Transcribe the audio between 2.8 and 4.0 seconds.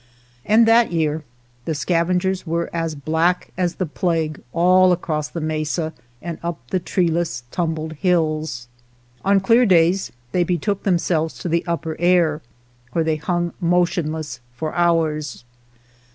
black as the